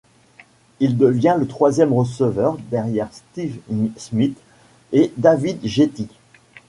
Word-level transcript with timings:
Il 0.79 0.97
devient 0.97 1.35
le 1.37 1.45
troisième 1.47 1.93
receveur 1.93 2.57
derrière 2.71 3.07
Steve 3.13 3.57
Smith 3.99 4.35
et 4.93 5.13
David 5.15 5.59
Gettis. 5.63 6.09